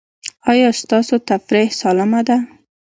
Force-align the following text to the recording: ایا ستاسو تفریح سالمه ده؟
ایا 0.51 0.69
ستاسو 0.81 1.15
تفریح 1.29 1.69
سالمه 1.79 2.21
ده؟ 2.27 2.37